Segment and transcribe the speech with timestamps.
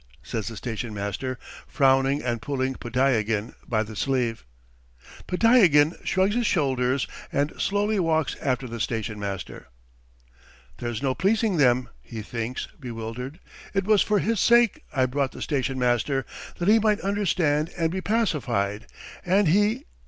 [0.23, 4.47] ."says the station master, frowning and pulling Podtyagin by the sleeve.
[5.27, 9.67] Podtyagin shrugs his shoulders and slowly walks after the station master.
[10.79, 13.39] "There's no pleasing them!" he thinks, bewildered.
[13.75, 16.25] "It was for his sake I brought the station master,
[16.57, 18.87] that he might understand and be pacified,
[19.23, 19.83] and he